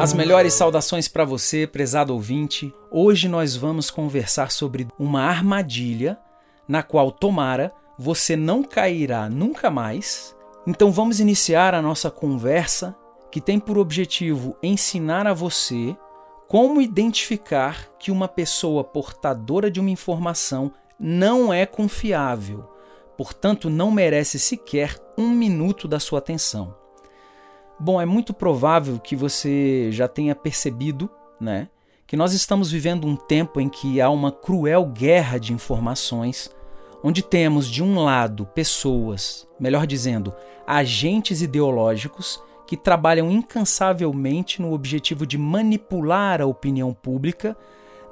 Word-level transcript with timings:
As 0.00 0.14
melhores 0.14 0.54
saudações 0.54 1.08
para 1.08 1.26
você, 1.26 1.66
prezado 1.66 2.14
ouvinte. 2.14 2.74
Hoje 2.90 3.28
nós 3.28 3.54
vamos 3.54 3.90
conversar 3.90 4.50
sobre 4.50 4.88
uma 4.98 5.22
armadilha 5.22 6.18
na 6.66 6.82
qual 6.82 7.12
tomara 7.12 7.70
você 7.98 8.34
não 8.34 8.62
cairá 8.62 9.28
nunca 9.28 9.70
mais. 9.70 10.34
Então 10.66 10.90
vamos 10.90 11.20
iniciar 11.20 11.74
a 11.74 11.82
nossa 11.82 12.10
conversa 12.10 12.96
que 13.30 13.42
tem 13.42 13.60
por 13.60 13.76
objetivo 13.76 14.56
ensinar 14.62 15.26
a 15.26 15.34
você 15.34 15.94
como 16.48 16.80
identificar 16.80 17.90
que 17.98 18.10
uma 18.10 18.26
pessoa 18.26 18.82
portadora 18.82 19.70
de 19.70 19.78
uma 19.78 19.90
informação 19.90 20.72
não 21.00 21.50
é 21.50 21.64
confiável, 21.64 22.70
portanto 23.16 23.70
não 23.70 23.90
merece 23.90 24.38
sequer 24.38 24.96
um 25.16 25.30
minuto 25.30 25.88
da 25.88 25.98
sua 25.98 26.18
atenção. 26.18 26.74
Bom, 27.78 27.98
é 27.98 28.04
muito 28.04 28.34
provável 28.34 28.98
que 28.98 29.16
você 29.16 29.88
já 29.90 30.06
tenha 30.06 30.34
percebido, 30.34 31.08
né, 31.40 31.68
que 32.06 32.16
nós 32.16 32.34
estamos 32.34 32.70
vivendo 32.70 33.06
um 33.06 33.16
tempo 33.16 33.58
em 33.60 33.68
que 33.68 34.00
há 34.00 34.10
uma 34.10 34.30
cruel 34.30 34.84
guerra 34.84 35.38
de 35.38 35.54
informações, 35.54 36.50
onde 37.02 37.22
temos 37.22 37.66
de 37.66 37.82
um 37.82 38.00
lado 38.00 38.44
pessoas, 38.46 39.48
melhor 39.58 39.86
dizendo, 39.86 40.34
agentes 40.66 41.40
ideológicos 41.40 42.42
que 42.66 42.76
trabalham 42.76 43.30
incansavelmente 43.30 44.60
no 44.60 44.72
objetivo 44.72 45.26
de 45.26 45.38
manipular 45.38 46.42
a 46.42 46.46
opinião 46.46 46.92
pública 46.92 47.56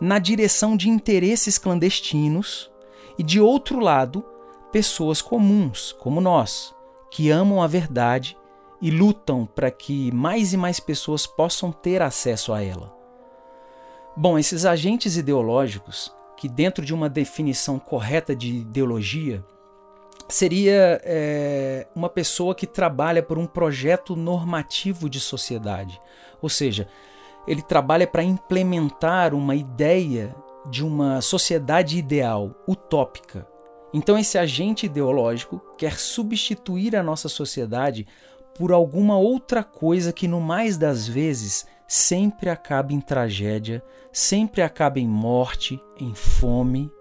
na 0.01 0.19
direção 0.19 0.77
de 0.77 0.89
interesses 0.89 1.59
clandestinos, 1.59 2.71
e 3.19 3.23
de 3.23 3.41
outro 3.41 3.81
lado, 3.81 4.25
pessoas 4.71 5.21
comuns, 5.21 5.93
como 5.93 6.21
nós, 6.21 6.75
que 7.11 7.31
amam 7.31 7.61
a 7.61 7.67
verdade 7.67 8.37
e 8.81 8.91
lutam 8.91 9.45
para 9.45 9.71
que 9.71 10.13
mais 10.13 10.53
e 10.53 10.57
mais 10.57 10.79
pessoas 10.79 11.27
possam 11.27 11.73
ter 11.73 12.01
acesso 12.01 12.53
a 12.53 12.63
ela. 12.63 12.97
Bom, 14.17 14.39
esses 14.39 14.65
agentes 14.65 15.17
ideológicos, 15.17 16.15
que 16.37 16.49
dentro 16.49 16.85
de 16.85 16.95
uma 16.95 17.09
definição 17.09 17.79
correta 17.79 18.35
de 18.37 18.49
ideologia, 18.59 19.45
seria 20.29 21.01
é, 21.05 21.87
uma 21.95 22.09
pessoa 22.09 22.55
que 22.55 22.67
trabalha 22.67 23.23
por 23.23 23.39
um 23.39 23.47
projeto 23.47 24.15
normativo 24.15 25.09
de 25.09 25.19
sociedade. 25.19 26.01
Ou 26.41 26.49
seja, 26.49 26.87
ele 27.47 27.63
trabalha 27.63 28.07
para 28.07 28.23
implementar 28.23 29.35
uma 29.35 29.55
ideia 29.57 30.35
de 30.71 30.85
uma 30.85 31.21
sociedade 31.21 31.99
ideal, 31.99 32.55
utópica. 32.69 33.47
Então, 33.93 34.19
esse 34.19 34.37
agente 34.37 34.87
ideológico 34.87 35.63
quer 35.79 35.99
substituir 35.99 36.95
a 36.95 37.03
nossa 37.03 37.29
sociedade 37.29 38.07
por 38.57 38.73
alguma 38.73 39.17
outra 39.17 39.65
coisa 39.65 40.13
que, 40.13 40.29
no 40.29 40.41
mais 40.41 40.77
das 40.77 41.07
vezes, 41.07 41.67
sempre 41.87 42.51
acaba 42.51 42.93
em 42.93 43.01
tragédia, 43.01 43.83
sempre 44.13 44.61
acaba 44.61 44.99
em 44.99 45.09
morte, 45.09 45.81
em 45.99 46.15
fome. 46.15 46.93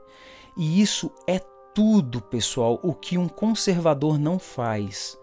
E 0.56 0.82
isso 0.82 1.12
é 1.28 1.40
tudo, 1.74 2.22
pessoal, 2.22 2.80
o 2.82 2.94
que 2.94 3.18
um 3.18 3.28
conservador 3.28 4.18
não 4.18 4.40
faz. 4.40 5.18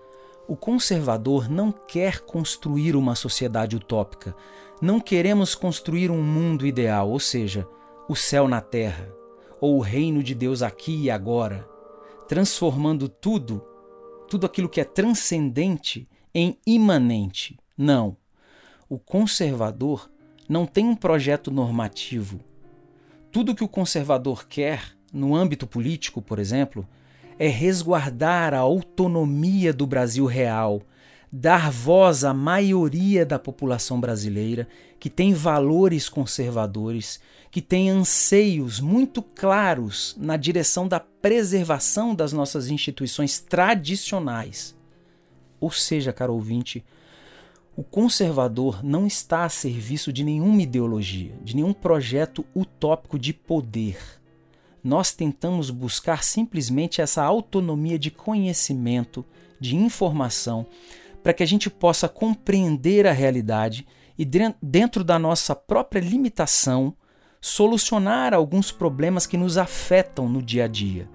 O 0.47 0.55
conservador 0.55 1.49
não 1.49 1.73
quer 1.73 2.21
construir 2.21 2.95
uma 2.95 3.15
sociedade 3.15 3.75
utópica. 3.75 4.35
Não 4.83 5.01
queremos 5.01 5.55
construir 5.55 6.11
um 6.11 6.23
mundo 6.23 6.67
ideal, 6.67 7.09
ou 7.09 7.19
seja, 7.19 7.67
o 8.09 8.15
céu 8.15 8.47
na 8.47 8.61
terra, 8.61 9.09
ou 9.61 9.79
o 9.79 9.81
reino 9.81 10.23
de 10.23 10.35
Deus 10.35 10.63
aqui 10.63 11.05
e 11.05 11.11
agora, 11.11 11.67
transformando 12.29 13.09
tudo, 13.09 13.65
tudo 14.29 14.47
aquilo 14.47 14.69
que 14.69 14.81
é 14.81 14.85
transcendente, 14.85 16.09
em 16.35 16.59
imanente. 16.67 17.57
Não. 17.77 18.17
O 18.89 18.99
conservador 18.99 20.11
não 20.49 20.67
tem 20.67 20.87
um 20.87 20.97
projeto 20.97 21.51
normativo. 21.51 22.41
Tudo 23.31 23.55
que 23.55 23.65
o 23.65 23.69
conservador 23.69 24.47
quer, 24.47 24.97
no 25.13 25.35
âmbito 25.35 25.67
político, 25.67 26.21
por 26.21 26.39
exemplo, 26.39 26.87
é 27.39 27.49
resguardar 27.49 28.53
a 28.53 28.59
autonomia 28.59 29.73
do 29.73 29.87
Brasil 29.87 30.27
real, 30.27 30.83
dar 31.37 31.69
voz 31.69 32.23
à 32.23 32.33
maioria 32.33 33.27
da 33.27 33.41
população 33.41 34.01
brasileira 34.01 34.69
que 35.01 35.11
tem 35.11 35.35
valores 35.35 36.09
conservadores, 36.09 37.21
que 37.51 37.61
tem 37.61 37.91
anseios 37.91 38.79
muito 38.79 39.21
claros 39.21 40.15
na 40.17 40.37
direção 40.37 40.87
da 40.87 41.01
preservação 41.01 42.15
das 42.15 42.33
nossas 42.33 42.69
instituições 42.69 43.41
tradicionais. 43.41 44.77
Ou 45.59 45.73
seja, 45.73 46.13
caro 46.13 46.35
ouvinte, 46.35 46.85
o 47.77 47.83
conservador 47.83 48.85
não 48.85 49.05
está 49.05 49.45
a 49.45 49.49
serviço 49.49 50.13
de 50.13 50.23
nenhuma 50.23 50.63
ideologia, 50.63 51.35
de 51.43 51.57
nenhum 51.57 51.73
projeto 51.73 52.45
utópico 52.55 53.19
de 53.19 53.33
poder. 53.33 53.99
Nós 54.85 55.13
tentamos 55.13 55.69
buscar 55.69 56.23
simplesmente 56.23 57.01
essa 57.01 57.25
autonomia 57.25 57.99
de 57.99 58.13
conhecimento, 58.13 59.25
de 59.59 59.75
informação, 59.75 60.65
para 61.25 61.33
que 61.33 61.43
a 61.43 61.47
gente 61.47 61.71
possa 61.71 62.07
compreender 62.07 63.07
a 63.07 63.13
realidade 63.13 63.87
e, 64.17 64.27
dentro 64.63 65.03
da 65.03 65.19
nossa 65.19 65.57
própria 65.57 65.99
limitação, 65.99 66.95
solucionar 67.41 68.35
alguns 68.35 68.71
problemas 68.71 69.27
que 69.27 69.39
nos 69.39 69.57
afetam 69.57 70.29
no 70.29 70.43
dia 70.43 70.67
a 70.67 70.69
dia. 70.69 71.09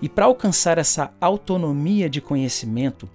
E 0.00 0.08
para 0.08 0.26
alcançar 0.26 0.78
essa 0.78 1.12
autonomia 1.20 2.08
de 2.08 2.20
conhecimento, 2.20 3.10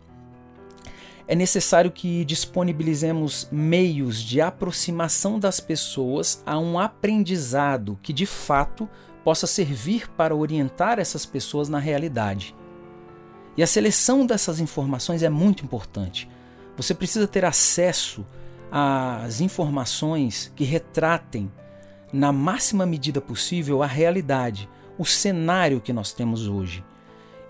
é 1.26 1.36
necessário 1.36 1.90
que 1.90 2.26
disponibilizemos 2.26 3.48
meios 3.50 4.22
de 4.22 4.42
aproximação 4.42 5.40
das 5.40 5.62
pessoas 5.62 6.44
a 6.46 6.60
um 6.60 6.78
aprendizado 6.78 7.98
que 8.04 8.12
de 8.12 8.26
fato 8.26 8.90
possa 9.24 9.48
servir 9.48 10.10
para 10.12 10.36
orientar 10.36 11.00
essas 11.00 11.26
pessoas 11.26 11.70
na 11.70 11.80
realidade. 11.80 12.54
E 13.60 13.62
a 13.64 13.68
seleção 13.68 14.26
dessas 14.26 14.62
informações 14.62 15.22
é 15.22 15.28
muito 15.28 15.66
importante. 15.66 16.30
Você 16.78 16.94
precisa 16.94 17.28
ter 17.28 17.44
acesso 17.44 18.26
às 18.72 19.42
informações 19.42 20.50
que 20.56 20.64
retratem, 20.64 21.52
na 22.14 22.32
máxima 22.32 22.86
medida 22.86 23.20
possível, 23.20 23.84
a 23.84 23.86
realidade, 23.86 24.70
o 24.98 25.04
cenário 25.04 25.82
que 25.82 25.92
nós 25.92 26.14
temos 26.14 26.48
hoje. 26.48 26.86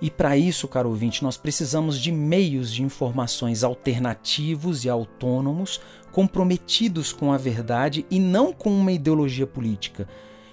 E 0.01 0.09
para 0.09 0.35
isso, 0.35 0.67
caro 0.67 0.89
ouvinte, 0.89 1.21
nós 1.21 1.37
precisamos 1.37 1.99
de 1.99 2.11
meios 2.11 2.73
de 2.73 2.81
informações 2.81 3.63
alternativos 3.63 4.85
e 4.85 4.89
autônomos, 4.89 5.79
comprometidos 6.11 7.13
com 7.13 7.31
a 7.31 7.37
verdade 7.37 8.03
e 8.09 8.19
não 8.19 8.51
com 8.51 8.71
uma 8.71 8.91
ideologia 8.91 9.45
política, 9.45 10.07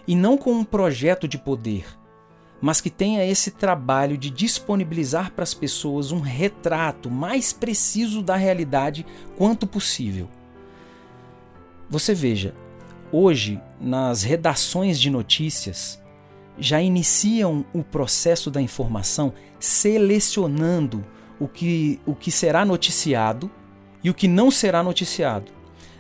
e 0.06 0.15
não 0.15 0.37
com 0.37 0.53
um 0.53 0.65
projeto 0.65 1.27
de 1.27 1.39
poder, 1.39 1.87
mas 2.61 2.81
que 2.81 2.91
tenha 2.91 3.25
esse 3.25 3.50
trabalho 3.50 4.17
de 4.17 4.31
disponibilizar 4.31 5.33
para 5.33 5.43
as 5.43 5.55
pessoas 5.55 6.12
um 6.12 6.21
retrato 6.21 7.11
mais 7.11 7.53
preciso 7.53 8.22
da 8.22 8.37
realidade 8.37 9.05
quanto 9.37 9.67
possível. 9.67 10.28
Você 11.89 12.15
veja, 12.15 12.55
hoje, 13.12 13.61
nas 13.81 14.22
redações 14.22 14.99
de 14.99 15.11
notícias, 15.11 16.03
já 16.59 16.81
iniciam 16.81 17.65
o 17.72 17.83
processo 17.83 18.50
da 18.50 18.61
informação 18.61 19.33
selecionando 19.61 21.05
o 21.39 21.47
que, 21.47 22.00
o 22.06 22.15
que 22.15 22.31
será 22.31 22.65
noticiado 22.65 23.50
e 24.03 24.11
o 24.11 24.15
que 24.15 24.27
não 24.27 24.50
será 24.50 24.83
noticiado. 24.83 25.53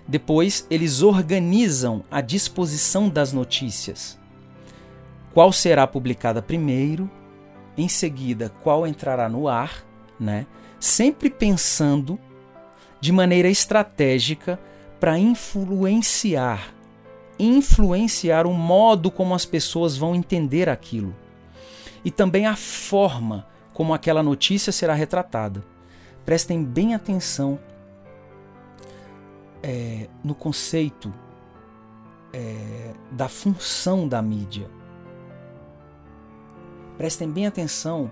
Depois, 0.08 0.66
eles 0.70 1.02
organizam 1.02 2.04
a 2.10 2.20
disposição 2.20 3.08
das 3.08 3.32
notícias. 3.32 4.18
Qual 5.36 5.52
será 5.52 5.86
publicada 5.86 6.40
primeiro, 6.40 7.10
em 7.76 7.90
seguida, 7.90 8.50
qual 8.62 8.86
entrará 8.86 9.28
no 9.28 9.48
ar, 9.48 9.84
né? 10.18 10.46
sempre 10.80 11.28
pensando 11.28 12.18
de 12.98 13.12
maneira 13.12 13.46
estratégica 13.46 14.58
para 14.98 15.18
influenciar 15.18 16.74
influenciar 17.38 18.46
o 18.46 18.54
modo 18.54 19.10
como 19.10 19.34
as 19.34 19.44
pessoas 19.44 19.94
vão 19.94 20.14
entender 20.14 20.70
aquilo 20.70 21.14
e 22.02 22.10
também 22.10 22.46
a 22.46 22.56
forma 22.56 23.46
como 23.74 23.92
aquela 23.92 24.22
notícia 24.22 24.72
será 24.72 24.94
retratada. 24.94 25.62
Prestem 26.24 26.64
bem 26.64 26.94
atenção 26.94 27.58
é, 29.62 30.08
no 30.24 30.34
conceito 30.34 31.12
é, 32.32 32.94
da 33.12 33.28
função 33.28 34.08
da 34.08 34.22
mídia. 34.22 34.74
Prestem 36.96 37.30
bem 37.30 37.46
atenção 37.46 38.10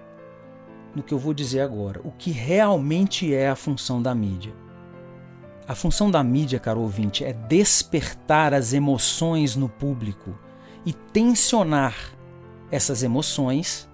no 0.95 1.03
que 1.03 1.13
eu 1.13 1.19
vou 1.19 1.35
dizer 1.35 1.61
agora, 1.61 2.01
o 2.05 2.13
que 2.13 2.31
realmente 2.31 3.35
é 3.35 3.49
a 3.49 3.57
função 3.57 4.01
da 4.01 4.15
mídia. 4.15 4.55
A 5.67 5.75
função 5.75 6.11
da 6.11 6.23
mídia, 6.23 6.61
caro 6.61 6.81
ouvinte, 6.81 7.25
é 7.25 7.33
despertar 7.33 8.53
as 8.53 8.73
emoções 8.73 9.57
no 9.57 9.69
público 9.69 10.39
e 10.85 10.93
tensionar 10.93 11.95
essas 12.71 13.03
emoções 13.03 13.89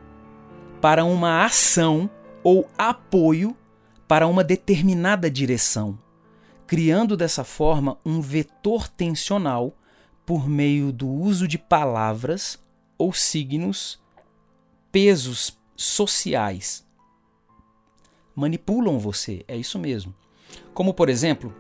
para 0.81 1.05
uma 1.05 1.45
ação 1.45 2.11
ou 2.43 2.67
apoio 2.77 3.57
para 4.09 4.27
uma 4.27 4.43
determinada 4.43 5.31
direção, 5.31 5.97
criando 6.67 7.17
dessa 7.17 7.45
forma 7.45 7.97
um 8.05 8.21
vetor 8.21 8.89
tensional 8.89 9.73
por 10.27 10.49
meio 10.49 10.93
do 10.93 11.09
uso 11.09 11.47
de 11.47 11.59
palavras 11.59 12.59
ou 12.99 13.13
signos, 13.13 14.00
pesos 14.93 15.59
sociais. 15.77 16.85
Manipulam 18.35 18.99
você, 18.99 19.45
é 19.47 19.57
isso 19.57 19.79
mesmo. 19.79 20.15
Como, 20.75 20.93
por 20.93 21.09
exemplo, 21.09 21.55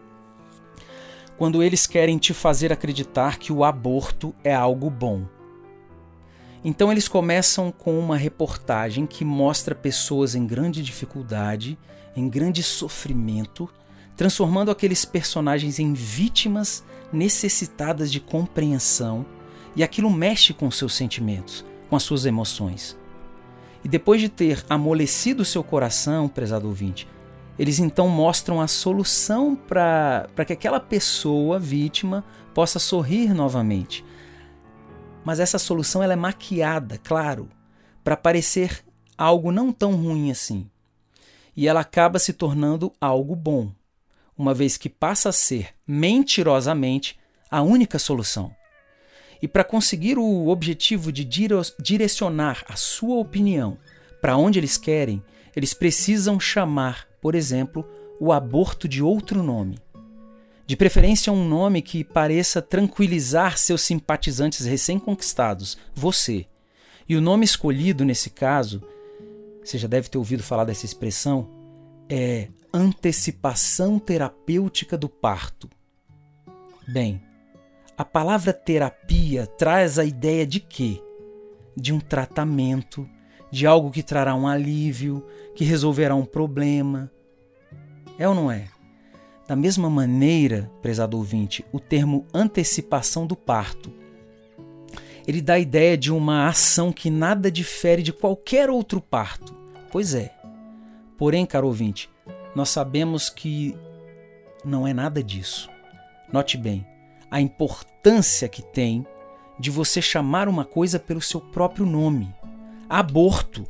quando 1.38 1.62
eles 1.62 1.86
querem 1.86 2.18
te 2.18 2.34
fazer 2.34 2.72
acreditar 2.72 3.38
que 3.38 3.52
o 3.52 3.64
aborto 3.64 4.34
é 4.44 4.54
algo 4.54 4.90
bom. 4.90 5.26
Então 6.62 6.92
eles 6.92 7.08
começam 7.08 7.72
com 7.72 7.98
uma 7.98 8.16
reportagem 8.16 9.06
que 9.06 9.24
mostra 9.24 9.74
pessoas 9.74 10.34
em 10.34 10.46
grande 10.46 10.82
dificuldade, 10.82 11.78
em 12.14 12.28
grande 12.28 12.62
sofrimento, 12.62 13.70
transformando 14.16 14.70
aqueles 14.70 15.06
personagens 15.06 15.78
em 15.78 15.94
vítimas 15.94 16.84
necessitadas 17.10 18.12
de 18.12 18.20
compreensão, 18.20 19.24
e 19.74 19.82
aquilo 19.82 20.10
mexe 20.10 20.52
com 20.52 20.70
seus 20.70 20.94
sentimentos, 20.94 21.64
com 21.88 21.96
as 21.96 22.02
suas 22.02 22.26
emoções. 22.26 22.99
E 23.84 23.88
depois 23.88 24.20
de 24.20 24.28
ter 24.28 24.64
amolecido 24.68 25.44
seu 25.44 25.64
coração, 25.64 26.28
prezado 26.28 26.68
ouvinte, 26.68 27.08
eles 27.58 27.78
então 27.78 28.08
mostram 28.08 28.60
a 28.60 28.66
solução 28.66 29.54
para 29.54 30.28
que 30.46 30.52
aquela 30.52 30.80
pessoa 30.80 31.58
vítima 31.58 32.24
possa 32.54 32.78
sorrir 32.78 33.34
novamente. 33.34 34.04
Mas 35.24 35.40
essa 35.40 35.58
solução 35.58 36.02
ela 36.02 36.14
é 36.14 36.16
maquiada, 36.16 36.98
claro, 36.98 37.48
para 38.02 38.16
parecer 38.16 38.84
algo 39.16 39.52
não 39.52 39.72
tão 39.72 39.94
ruim 39.94 40.30
assim. 40.30 40.70
E 41.54 41.68
ela 41.68 41.80
acaba 41.80 42.18
se 42.18 42.32
tornando 42.32 42.92
algo 42.98 43.36
bom, 43.36 43.70
uma 44.36 44.54
vez 44.54 44.78
que 44.78 44.88
passa 44.88 45.28
a 45.28 45.32
ser 45.32 45.74
mentirosamente 45.86 47.18
a 47.50 47.60
única 47.60 47.98
solução. 47.98 48.54
E 49.42 49.48
para 49.48 49.64
conseguir 49.64 50.18
o 50.18 50.48
objetivo 50.48 51.10
de 51.10 51.24
direcionar 51.78 52.64
a 52.68 52.76
sua 52.76 53.16
opinião 53.16 53.78
para 54.20 54.36
onde 54.36 54.58
eles 54.58 54.76
querem, 54.76 55.22
eles 55.56 55.72
precisam 55.72 56.38
chamar, 56.38 57.06
por 57.20 57.34
exemplo, 57.34 57.88
o 58.20 58.32
aborto 58.32 58.86
de 58.86 59.02
outro 59.02 59.42
nome. 59.42 59.78
De 60.66 60.76
preferência, 60.76 61.32
um 61.32 61.48
nome 61.48 61.82
que 61.82 62.04
pareça 62.04 62.62
tranquilizar 62.62 63.58
seus 63.58 63.80
simpatizantes 63.80 64.66
recém-conquistados, 64.66 65.76
você. 65.94 66.46
E 67.08 67.16
o 67.16 67.20
nome 67.20 67.44
escolhido 67.44 68.04
nesse 68.04 68.30
caso, 68.30 68.80
você 69.64 69.78
já 69.78 69.88
deve 69.88 70.08
ter 70.08 70.18
ouvido 70.18 70.42
falar 70.42 70.64
dessa 70.64 70.84
expressão, 70.84 71.50
é 72.08 72.48
antecipação 72.72 73.98
terapêutica 73.98 74.96
do 74.96 75.08
parto. 75.08 75.68
Bem, 76.86 77.20
a 78.00 78.04
palavra 78.06 78.50
terapia 78.54 79.46
traz 79.46 79.98
a 79.98 80.04
ideia 80.06 80.46
de 80.46 80.58
quê? 80.58 81.02
De 81.76 81.92
um 81.92 82.00
tratamento, 82.00 83.06
de 83.50 83.66
algo 83.66 83.90
que 83.90 84.02
trará 84.02 84.34
um 84.34 84.48
alívio, 84.48 85.22
que 85.54 85.64
resolverá 85.64 86.14
um 86.14 86.24
problema. 86.24 87.12
É 88.18 88.26
ou 88.26 88.34
não 88.34 88.50
é? 88.50 88.68
Da 89.46 89.54
mesma 89.54 89.90
maneira, 89.90 90.70
prezado 90.80 91.18
ouvinte, 91.18 91.62
o 91.72 91.78
termo 91.78 92.24
antecipação 92.32 93.26
do 93.26 93.36
parto. 93.36 93.92
Ele 95.28 95.42
dá 95.42 95.52
a 95.52 95.60
ideia 95.60 95.94
de 95.94 96.10
uma 96.10 96.48
ação 96.48 96.94
que 96.94 97.10
nada 97.10 97.50
difere 97.50 98.02
de 98.02 98.14
qualquer 98.14 98.70
outro 98.70 99.02
parto. 99.02 99.54
Pois 99.92 100.14
é. 100.14 100.34
Porém, 101.18 101.44
caro 101.44 101.66
ouvinte, 101.66 102.08
nós 102.56 102.70
sabemos 102.70 103.28
que 103.28 103.76
não 104.64 104.86
é 104.86 104.94
nada 104.94 105.22
disso. 105.22 105.68
Note 106.32 106.56
bem, 106.56 106.86
a 107.30 107.40
importância 107.40 108.48
que 108.48 108.62
tem 108.62 109.06
de 109.58 109.70
você 109.70 110.02
chamar 110.02 110.48
uma 110.48 110.64
coisa 110.64 110.98
pelo 110.98 111.20
seu 111.20 111.40
próprio 111.40 111.86
nome. 111.86 112.34
Aborto. 112.88 113.66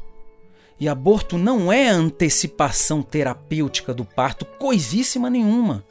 E 0.79 0.89
aborto 0.89 1.37
não 1.37 1.71
é 1.71 1.89
antecipação 1.89 3.03
terapêutica 3.03 3.93
do 3.93 4.05
parto, 4.05 4.45
coisíssima 4.45 5.29
nenhuma. 5.29 5.85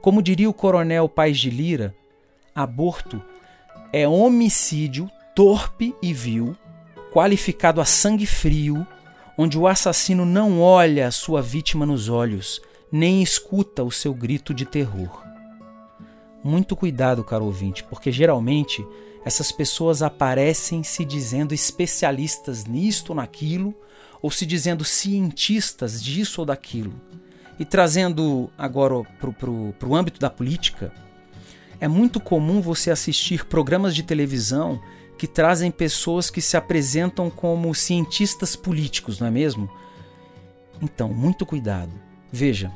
Como 0.00 0.22
diria 0.22 0.48
o 0.48 0.54
coronel 0.54 1.08
Paz 1.08 1.38
de 1.38 1.50
Lira, 1.50 1.94
aborto 2.54 3.20
é 3.92 4.06
homicídio 4.06 5.10
torpe 5.34 5.94
e 6.02 6.12
vil, 6.12 6.56
qualificado 7.12 7.80
a 7.80 7.84
sangue 7.84 8.26
frio, 8.26 8.86
onde 9.36 9.58
o 9.58 9.66
assassino 9.66 10.24
não 10.24 10.60
olha 10.60 11.06
a 11.06 11.10
sua 11.10 11.42
vítima 11.42 11.86
nos 11.86 12.08
olhos, 12.08 12.60
nem 12.92 13.22
escuta 13.22 13.82
o 13.82 13.90
seu 13.90 14.12
grito 14.12 14.52
de 14.52 14.64
terror. 14.64 15.29
Muito 16.42 16.74
cuidado, 16.74 17.22
caro 17.22 17.44
ouvinte, 17.44 17.84
porque 17.84 18.10
geralmente 18.10 18.86
essas 19.24 19.52
pessoas 19.52 20.02
aparecem 20.02 20.82
se 20.82 21.04
dizendo 21.04 21.52
especialistas 21.52 22.64
nisto 22.64 23.10
ou 23.10 23.16
naquilo, 23.16 23.74
ou 24.22 24.30
se 24.30 24.46
dizendo 24.46 24.84
cientistas 24.84 26.02
disso 26.02 26.40
ou 26.40 26.46
daquilo. 26.46 26.92
E 27.58 27.64
trazendo 27.64 28.50
agora 28.56 29.02
para 29.20 29.88
o 29.88 29.94
âmbito 29.94 30.18
da 30.18 30.30
política, 30.30 30.92
é 31.78 31.86
muito 31.86 32.18
comum 32.18 32.60
você 32.60 32.90
assistir 32.90 33.44
programas 33.46 33.94
de 33.94 34.02
televisão 34.02 34.80
que 35.18 35.26
trazem 35.26 35.70
pessoas 35.70 36.30
que 36.30 36.40
se 36.40 36.56
apresentam 36.56 37.28
como 37.28 37.74
cientistas 37.74 38.56
políticos, 38.56 39.20
não 39.20 39.26
é 39.26 39.30
mesmo? 39.30 39.70
Então, 40.80 41.10
muito 41.10 41.44
cuidado. 41.44 41.92
Veja, 42.32 42.72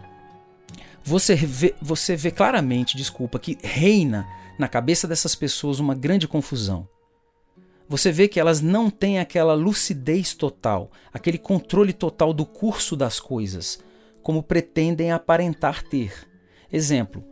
você 1.05 1.35
vê, 1.35 1.75
você 1.83 2.17
vê 2.17 2.31
claramente, 2.31 2.97
desculpa, 2.97 3.39
que 3.39 3.59
reina 3.62 4.27
na 4.59 4.67
cabeça 4.67 5.06
dessas 5.06 5.35
pessoas 5.35 5.79
uma 5.79 5.95
grande 5.95 6.27
confusão. 6.27 6.89
Você 7.87 8.11
vê 8.11 8.27
que 8.27 8.41
elas 8.41 8.62
não 8.62 8.89
têm 8.89 9.19
aquela 9.19 9.53
lucidez 9.53 10.33
total, 10.33 10.91
aquele 11.12 11.37
controle 11.37 11.93
total 11.93 12.33
do 12.33 12.47
curso 12.47 12.97
das 12.97 13.21
coisas, 13.21 13.79
como 14.23 14.43
pretendem 14.43 15.12
aparentar 15.12 15.83
ter. 15.83 16.27
Exemplo: 16.73 17.23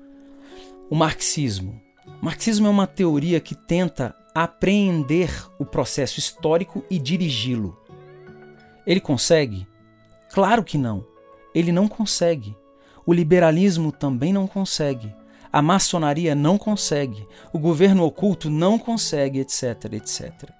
o 0.90 0.94
marxismo. 0.94 1.80
O 2.20 2.24
marxismo 2.26 2.66
é 2.66 2.70
uma 2.70 2.86
teoria 2.86 3.40
que 3.40 3.54
tenta 3.54 4.14
apreender 4.34 5.30
o 5.58 5.64
processo 5.64 6.18
histórico 6.18 6.84
e 6.90 6.98
dirigi-lo. 6.98 7.80
Ele 8.86 9.00
consegue? 9.00 9.66
Claro 10.30 10.62
que 10.62 10.76
não. 10.76 11.06
Ele 11.54 11.72
não 11.72 11.88
consegue. 11.88 12.54
O 13.06 13.12
liberalismo 13.12 13.90
também 13.90 14.32
não 14.32 14.46
consegue. 14.46 15.14
A 15.52 15.60
maçonaria 15.60 16.34
não 16.34 16.56
consegue. 16.56 17.26
O 17.52 17.58
governo 17.58 18.04
oculto 18.04 18.48
não 18.48 18.78
consegue, 18.78 19.40
etc, 19.40 19.92
etc. 19.92 20.50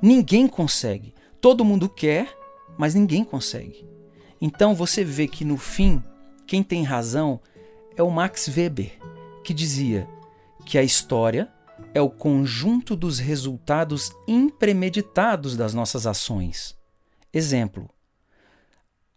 Ninguém 0.00 0.46
consegue. 0.46 1.14
Todo 1.40 1.64
mundo 1.64 1.88
quer, 1.88 2.34
mas 2.78 2.94
ninguém 2.94 3.24
consegue. 3.24 3.86
Então 4.40 4.74
você 4.74 5.04
vê 5.04 5.26
que 5.26 5.44
no 5.44 5.56
fim, 5.56 6.02
quem 6.46 6.62
tem 6.62 6.82
razão 6.82 7.40
é 7.96 8.02
o 8.02 8.10
Max 8.10 8.48
Weber, 8.48 8.92
que 9.44 9.52
dizia 9.52 10.08
que 10.64 10.78
a 10.78 10.82
história 10.82 11.52
é 11.92 12.00
o 12.00 12.10
conjunto 12.10 12.94
dos 12.94 13.18
resultados 13.18 14.12
impremeditados 14.26 15.56
das 15.56 15.74
nossas 15.74 16.06
ações. 16.06 16.76
Exemplo: 17.32 17.90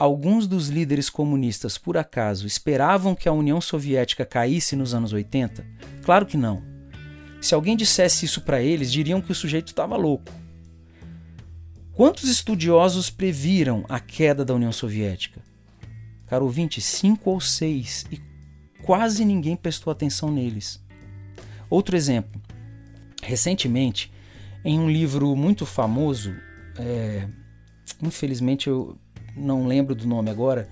Alguns 0.01 0.47
dos 0.47 0.67
líderes 0.67 1.11
comunistas, 1.11 1.77
por 1.77 1.95
acaso, 1.95 2.47
esperavam 2.47 3.13
que 3.13 3.29
a 3.29 3.31
União 3.31 3.61
Soviética 3.61 4.25
caísse 4.25 4.75
nos 4.75 4.95
anos 4.95 5.13
80? 5.13 5.63
Claro 6.01 6.25
que 6.25 6.35
não. 6.35 6.63
Se 7.39 7.53
alguém 7.53 7.77
dissesse 7.77 8.25
isso 8.25 8.41
para 8.41 8.59
eles, 8.59 8.91
diriam 8.91 9.21
que 9.21 9.31
o 9.31 9.35
sujeito 9.35 9.67
estava 9.67 9.95
louco. 9.95 10.33
Quantos 11.93 12.23
estudiosos 12.23 13.11
previram 13.11 13.85
a 13.87 13.99
queda 13.99 14.43
da 14.43 14.55
União 14.55 14.71
Soviética? 14.71 15.39
Caro 16.25 16.45
ouvinte, 16.45 16.81
cinco 16.81 17.29
ou 17.29 17.39
seis, 17.39 18.03
e 18.11 18.19
quase 18.81 19.23
ninguém 19.23 19.55
prestou 19.55 19.91
atenção 19.91 20.31
neles. 20.31 20.83
Outro 21.69 21.95
exemplo. 21.95 22.41
Recentemente, 23.21 24.11
em 24.65 24.79
um 24.79 24.89
livro 24.89 25.35
muito 25.35 25.63
famoso, 25.63 26.33
é, 26.75 27.27
infelizmente 28.01 28.67
eu, 28.67 28.97
não 29.35 29.65
lembro 29.67 29.95
do 29.95 30.07
nome 30.07 30.29
agora, 30.29 30.69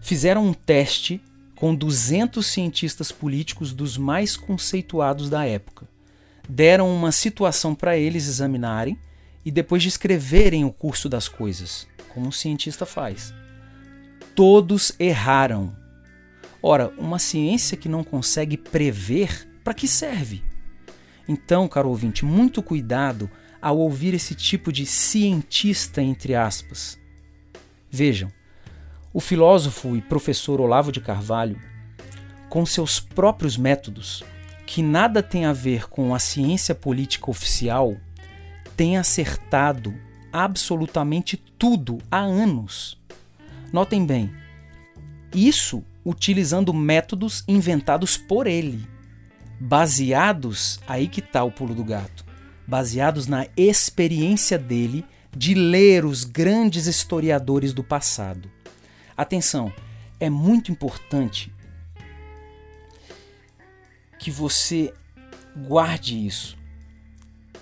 fizeram 0.00 0.46
um 0.46 0.52
teste 0.52 1.22
com 1.54 1.74
200 1.74 2.44
cientistas 2.44 3.12
políticos 3.12 3.72
dos 3.72 3.96
mais 3.96 4.36
conceituados 4.36 5.28
da 5.28 5.44
época. 5.44 5.86
Deram 6.48 6.92
uma 6.92 7.12
situação 7.12 7.74
para 7.74 7.96
eles 7.96 8.26
examinarem 8.26 8.98
e 9.44 9.50
depois 9.50 9.82
descreverem 9.82 10.64
o 10.64 10.72
curso 10.72 11.08
das 11.08 11.28
coisas, 11.28 11.86
como 12.08 12.28
um 12.28 12.32
cientista 12.32 12.86
faz. 12.86 13.32
Todos 14.34 14.92
erraram. 14.98 15.76
Ora, 16.62 16.92
uma 16.98 17.18
ciência 17.18 17.76
que 17.76 17.88
não 17.88 18.02
consegue 18.02 18.56
prever, 18.56 19.48
para 19.62 19.74
que 19.74 19.86
serve? 19.86 20.42
Então, 21.28 21.68
caro 21.68 21.88
ouvinte, 21.88 22.24
muito 22.24 22.62
cuidado 22.62 23.30
ao 23.62 23.78
ouvir 23.78 24.14
esse 24.14 24.34
tipo 24.34 24.72
de 24.72 24.84
cientista, 24.86 26.02
entre 26.02 26.34
aspas 26.34 26.99
Vejam, 27.90 28.30
o 29.12 29.18
filósofo 29.18 29.96
e 29.96 30.00
professor 30.00 30.60
Olavo 30.60 30.92
de 30.92 31.00
Carvalho, 31.00 31.58
com 32.48 32.64
seus 32.64 33.00
próprios 33.00 33.56
métodos, 33.56 34.22
que 34.64 34.82
nada 34.82 35.22
tem 35.22 35.44
a 35.44 35.52
ver 35.52 35.88
com 35.88 36.14
a 36.14 36.18
ciência 36.20 36.74
política 36.74 37.28
oficial, 37.28 37.96
tem 38.76 38.96
acertado 38.96 39.92
absolutamente 40.32 41.36
tudo 41.36 41.98
há 42.08 42.20
anos. 42.20 42.96
Notem 43.72 44.06
bem, 44.06 44.30
isso 45.34 45.82
utilizando 46.04 46.72
métodos 46.72 47.42
inventados 47.48 48.16
por 48.16 48.46
ele, 48.46 48.86
baseados, 49.58 50.78
aí 50.86 51.08
que 51.08 51.20
está 51.20 51.42
o 51.42 51.50
pulo 51.50 51.74
do 51.74 51.84
gato, 51.84 52.24
baseados 52.66 53.26
na 53.26 53.48
experiência 53.56 54.56
dele 54.56 55.04
de 55.36 55.54
ler 55.54 56.04
os 56.04 56.24
grandes 56.24 56.86
historiadores 56.86 57.72
do 57.72 57.84
passado. 57.84 58.50
Atenção, 59.16 59.72
é 60.18 60.28
muito 60.28 60.72
importante 60.72 61.52
que 64.18 64.30
você 64.30 64.92
guarde 65.66 66.26
isso. 66.26 66.58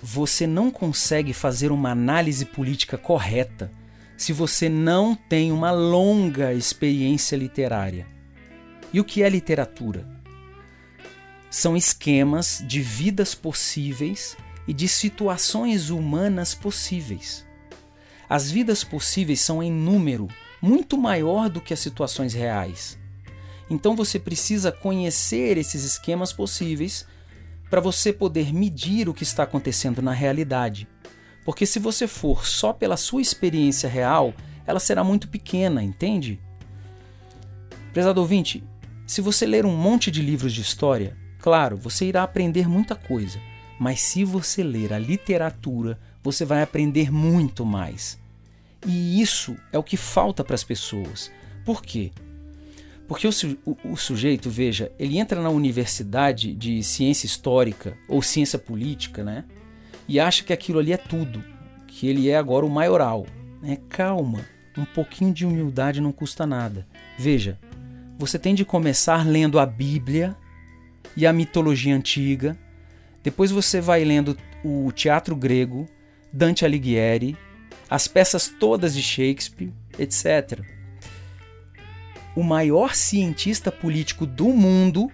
Você 0.01 0.47
não 0.47 0.71
consegue 0.71 1.33
fazer 1.33 1.71
uma 1.71 1.91
análise 1.91 2.45
política 2.45 2.97
correta 2.97 3.71
se 4.17 4.33
você 4.33 4.67
não 4.67 5.15
tem 5.15 5.51
uma 5.51 5.71
longa 5.71 6.53
experiência 6.53 7.35
literária. 7.35 8.05
E 8.91 8.99
o 8.99 9.03
que 9.03 9.23
é 9.23 9.29
literatura? 9.29 10.05
São 11.49 11.75
esquemas 11.75 12.63
de 12.67 12.81
vidas 12.81 13.33
possíveis 13.33 14.35
e 14.67 14.73
de 14.73 14.87
situações 14.87 15.89
humanas 15.89 16.53
possíveis. 16.53 17.48
As 18.29 18.51
vidas 18.51 18.83
possíveis 18.83 19.41
são 19.41 19.63
em 19.63 19.71
número 19.71 20.27
muito 20.61 20.97
maior 20.97 21.49
do 21.49 21.59
que 21.59 21.73
as 21.73 21.79
situações 21.79 22.33
reais. 22.33 22.99
Então 23.69 23.95
você 23.95 24.19
precisa 24.19 24.71
conhecer 24.71 25.57
esses 25.57 25.83
esquemas 25.83 26.31
possíveis 26.31 27.07
para 27.69 27.81
você 27.81 28.13
poder 28.13 28.53
medir 28.53 29.09
o 29.09 29.13
que 29.13 29.23
está 29.23 29.43
acontecendo 29.43 30.01
na 30.01 30.11
realidade. 30.11 30.87
Porque 31.43 31.65
se 31.65 31.79
você 31.79 32.07
for 32.07 32.45
só 32.45 32.71
pela 32.71 32.97
sua 32.97 33.21
experiência 33.21 33.89
real, 33.89 34.33
ela 34.65 34.79
será 34.79 35.03
muito 35.03 35.27
pequena, 35.27 35.81
entende? 35.81 36.39
Prezado 37.93 38.21
ouvinte, 38.21 38.63
se 39.07 39.21
você 39.21 39.47
ler 39.47 39.65
um 39.65 39.75
monte 39.75 40.11
de 40.11 40.21
livros 40.21 40.53
de 40.53 40.61
história, 40.61 41.17
claro, 41.39 41.77
você 41.77 42.05
irá 42.05 42.21
aprender 42.21 42.67
muita 42.67 42.95
coisa, 42.95 43.39
mas 43.79 44.01
se 44.01 44.23
você 44.23 44.61
ler 44.61 44.93
a 44.93 44.99
literatura, 44.99 45.99
você 46.31 46.45
vai 46.45 46.61
aprender 46.61 47.11
muito 47.11 47.65
mais. 47.65 48.19
E 48.85 49.21
isso 49.21 49.57
é 49.71 49.77
o 49.77 49.83
que 49.83 49.97
falta 49.97 50.43
para 50.43 50.55
as 50.55 50.63
pessoas. 50.63 51.31
Por 51.65 51.81
quê? 51.81 52.11
Porque 53.07 53.27
o, 53.27 53.31
o, 53.83 53.97
sujeito, 53.97 54.49
veja, 54.49 54.91
ele 54.99 55.17
entra 55.17 55.41
na 55.41 55.49
universidade 55.49 56.53
de 56.53 56.83
ciência 56.83 57.25
histórica 57.25 57.97
ou 58.07 58.21
ciência 58.21 58.59
política, 58.59 59.23
né? 59.23 59.45
E 60.07 60.19
acha 60.19 60.43
que 60.43 60.53
aquilo 60.53 60.77
ali 60.77 60.93
é 60.93 60.97
tudo, 60.97 61.43
que 61.87 62.07
ele 62.07 62.29
é 62.29 62.37
agora 62.37 62.65
o 62.65 62.69
maioral. 62.69 63.25
Né? 63.61 63.79
Calma, 63.89 64.45
um 64.77 64.85
pouquinho 64.85 65.33
de 65.33 65.45
humildade 65.45 65.99
não 65.99 66.11
custa 66.11 66.45
nada. 66.45 66.87
Veja, 67.17 67.59
você 68.17 68.37
tem 68.37 68.53
de 68.53 68.63
começar 68.63 69.25
lendo 69.25 69.59
a 69.59 69.65
Bíblia 69.65 70.35
e 71.17 71.25
a 71.25 71.33
mitologia 71.33 71.95
antiga. 71.95 72.57
Depois 73.23 73.49
você 73.49 73.81
vai 73.81 74.03
lendo 74.03 74.37
o 74.63 74.91
teatro 74.91 75.35
grego, 75.35 75.87
Dante 76.31 76.65
Alighieri, 76.65 77.37
as 77.89 78.07
peças 78.07 78.47
todas 78.47 78.93
de 78.93 79.01
Shakespeare, 79.01 79.73
etc. 79.97 80.59
O 82.35 82.43
maior 82.43 82.93
cientista 82.95 83.71
político 83.71 84.25
do 84.25 84.49
mundo, 84.49 85.11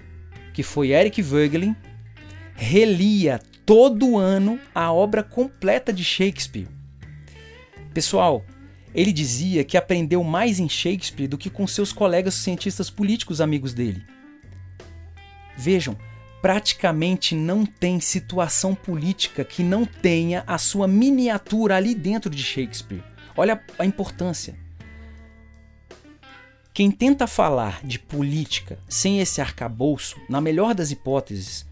que 0.54 0.62
foi 0.62 0.90
Eric 0.92 1.22
Voegelin, 1.22 1.76
relia 2.56 3.40
todo 3.66 4.18
ano 4.18 4.60
a 4.74 4.92
obra 4.92 5.24
completa 5.24 5.92
de 5.92 6.04
Shakespeare. 6.04 6.68
Pessoal, 7.94 8.46
ele 8.94 9.12
dizia 9.12 9.64
que 9.64 9.78
aprendeu 9.78 10.24
mais 10.24 10.60
em 10.60 10.70
Shakespeare 10.70 11.28
do 11.28 11.38
que 11.38 11.50
com 11.50 11.66
seus 11.66 11.92
colegas 11.92 12.36
cientistas 12.36 12.90
políticos 12.90 13.42
amigos 13.42 13.74
dele. 13.74 14.04
Vejam, 15.58 15.98
praticamente 16.42 17.36
não 17.36 17.66
tem 17.66 18.00
situação 18.00 18.76
política 18.76 19.44
que 19.44 19.64
não 19.64 19.86
tenha 19.86 20.44
a 20.46 20.58
sua 20.58 20.88
miniatura 20.88 21.76
ali 21.76 21.96
dentro 21.96 22.30
de 22.30 22.44
Shakespeare. 22.44 23.04
Olha 23.36 23.62
a 23.78 23.86
importância. 23.86 24.56
Quem 26.74 26.92
tenta 26.92 27.26
falar 27.26 27.80
de 27.86 27.98
política 27.98 28.78
sem 28.88 29.20
esse 29.20 29.40
arcabouço, 29.40 30.18
na 30.30 30.42
melhor 30.42 30.74
das 30.74 30.92
hipóteses, 30.92 31.66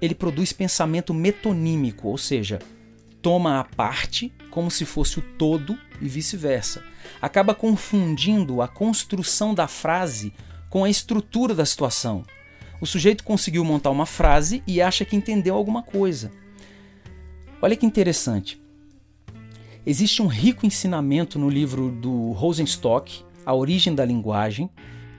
ele 0.00 0.14
produz 0.14 0.52
pensamento 0.52 1.12
metonímico, 1.12 2.08
ou 2.08 2.18
seja, 2.18 2.58
toma 3.20 3.60
a 3.60 3.64
parte 3.64 4.32
como 4.50 4.70
se 4.70 4.84
fosse 4.84 5.18
o 5.18 5.22
todo 5.22 5.78
e 6.00 6.08
vice-versa. 6.08 6.82
Acaba 7.20 7.54
confundindo 7.54 8.62
a 8.62 8.68
construção 8.68 9.54
da 9.54 9.68
frase 9.68 10.32
com 10.70 10.84
a 10.84 10.90
estrutura 10.90 11.54
da 11.54 11.66
situação. 11.66 12.24
O 12.80 12.86
sujeito 12.86 13.24
conseguiu 13.24 13.64
montar 13.64 13.90
uma 13.90 14.06
frase 14.06 14.62
e 14.66 14.80
acha 14.80 15.04
que 15.04 15.16
entendeu 15.16 15.54
alguma 15.54 15.82
coisa. 15.82 16.30
Olha 17.60 17.76
que 17.76 17.86
interessante. 17.86 18.60
Existe 19.84 20.20
um 20.20 20.26
rico 20.26 20.66
ensinamento 20.66 21.38
no 21.38 21.48
livro 21.48 21.90
do 21.90 22.32
Rosenstock, 22.32 23.24
A 23.44 23.54
Origem 23.54 23.94
da 23.94 24.04
Linguagem, 24.04 24.68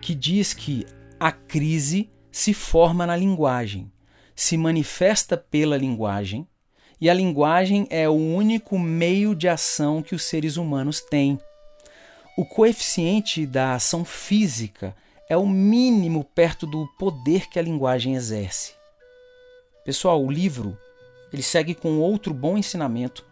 que 0.01 0.13
diz 0.13 0.53
que 0.53 0.85
a 1.19 1.31
crise 1.31 2.09
se 2.31 2.53
forma 2.53 3.07
na 3.07 3.15
linguagem, 3.15 3.91
se 4.35 4.55
manifesta 4.57 5.35
pela 5.35 5.75
linguagem 5.77 6.47
e 6.99 7.09
a 7.09 7.13
linguagem 7.13 7.87
é 7.89 8.09
o 8.09 8.13
único 8.13 8.77
meio 8.77 9.35
de 9.35 9.47
ação 9.47 10.01
que 10.01 10.15
os 10.15 10.23
seres 10.23 10.57
humanos 10.57 10.99
têm. 10.99 11.39
O 12.37 12.45
coeficiente 12.45 13.45
da 13.45 13.73
ação 13.73 14.03
física 14.03 14.95
é 15.29 15.35
o 15.35 15.47
mínimo 15.47 16.23
perto 16.23 16.65
do 16.65 16.87
poder 16.97 17.49
que 17.49 17.59
a 17.59 17.61
linguagem 17.61 18.15
exerce. 18.15 18.73
Pessoal, 19.83 20.23
o 20.23 20.31
livro 20.31 20.77
ele 21.31 21.43
segue 21.43 21.75
com 21.75 21.99
outro 21.99 22.33
bom 22.33 22.57
ensinamento, 22.57 23.25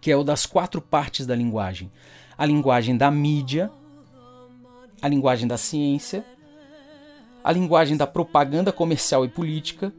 que 0.00 0.10
é 0.10 0.16
o 0.16 0.24
das 0.24 0.46
quatro 0.46 0.80
partes 0.80 1.26
da 1.26 1.34
linguagem: 1.34 1.90
a 2.38 2.46
linguagem 2.46 2.96
da 2.96 3.10
mídia, 3.10 3.70
a 5.00 5.08
linguagem 5.08 5.48
da 5.48 5.58
ciência, 5.58 6.24
a 7.42 7.50
linguagem 7.50 7.96
da 7.96 8.06
propaganda 8.06 8.72
comercial 8.72 9.24
e 9.24 9.28
política 9.28 9.92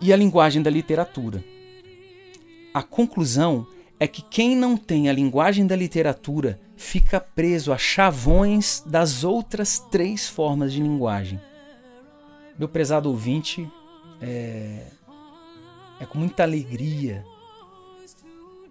e 0.00 0.12
a 0.12 0.16
linguagem 0.16 0.62
da 0.62 0.70
literatura. 0.70 1.44
A 2.72 2.82
conclusão 2.82 3.66
é 3.98 4.06
que 4.06 4.22
quem 4.22 4.56
não 4.56 4.76
tem 4.76 5.08
a 5.08 5.12
linguagem 5.12 5.66
da 5.66 5.76
literatura 5.76 6.60
fica 6.82 7.20
preso 7.20 7.72
a 7.72 7.78
chavões 7.78 8.82
das 8.84 9.24
outras 9.24 9.78
três 9.78 10.28
formas 10.28 10.72
de 10.72 10.82
linguagem. 10.82 11.40
Meu 12.58 12.68
prezado 12.68 13.08
ouvinte, 13.08 13.70
é, 14.20 14.86
é 16.00 16.06
com 16.06 16.18
muita 16.18 16.42
alegria 16.42 17.24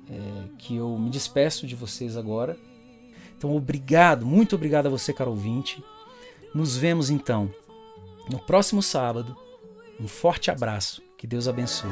é, 0.10 0.44
que 0.58 0.75
eu 0.75 0.98
me 1.00 1.10
despeço 1.10 1.65
de 1.65 1.75
vocês 1.75 2.18
agora. 2.18 2.58
Então, 3.38 3.56
obrigado, 3.56 4.25
muito 4.25 4.56
obrigado 4.56 4.86
a 4.88 4.89
você, 4.89 5.13
caro 5.13 5.32
ouvinte. 5.32 5.84
Nos 6.53 6.75
vemos 6.75 7.10
então 7.10 7.50
no 8.30 8.39
próximo 8.39 8.84
sábado. 8.84 9.36
Um 10.00 10.08
forte 10.08 10.51
abraço. 10.51 11.01
Que 11.18 11.25
Deus 11.25 11.48
abençoe. 11.48 11.89